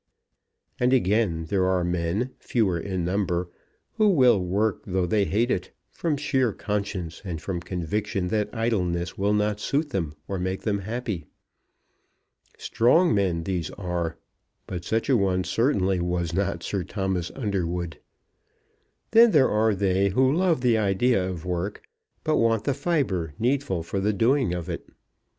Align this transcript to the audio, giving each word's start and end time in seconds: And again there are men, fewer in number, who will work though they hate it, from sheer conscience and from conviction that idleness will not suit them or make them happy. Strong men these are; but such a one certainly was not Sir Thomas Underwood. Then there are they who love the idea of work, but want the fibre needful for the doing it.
And 0.79 0.93
again 0.93 1.45
there 1.49 1.67
are 1.67 1.83
men, 1.83 2.31
fewer 2.39 2.79
in 2.79 3.05
number, 3.05 3.51
who 3.97 4.09
will 4.09 4.39
work 4.43 4.81
though 4.87 5.05
they 5.05 5.25
hate 5.25 5.51
it, 5.51 5.69
from 5.91 6.17
sheer 6.17 6.51
conscience 6.53 7.21
and 7.23 7.39
from 7.39 7.59
conviction 7.61 8.29
that 8.29 8.49
idleness 8.51 9.15
will 9.15 9.35
not 9.35 9.59
suit 9.59 9.91
them 9.91 10.15
or 10.27 10.39
make 10.39 10.63
them 10.63 10.79
happy. 10.79 11.27
Strong 12.57 13.13
men 13.13 13.43
these 13.43 13.69
are; 13.77 14.17
but 14.65 14.83
such 14.83 15.07
a 15.07 15.15
one 15.15 15.43
certainly 15.43 15.99
was 15.99 16.33
not 16.33 16.63
Sir 16.63 16.83
Thomas 16.83 17.29
Underwood. 17.35 17.99
Then 19.11 19.29
there 19.29 19.51
are 19.51 19.75
they 19.75 20.09
who 20.09 20.33
love 20.33 20.61
the 20.61 20.79
idea 20.79 21.29
of 21.29 21.45
work, 21.45 21.83
but 22.23 22.37
want 22.37 22.63
the 22.63 22.73
fibre 22.73 23.35
needful 23.37 23.83
for 23.83 23.99
the 23.99 24.13
doing 24.13 24.51
it. 24.53 24.83